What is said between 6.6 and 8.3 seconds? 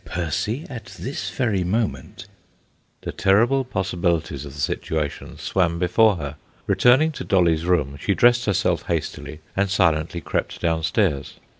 Returning to Dolly's room, she